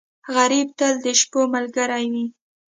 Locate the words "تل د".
0.79-1.07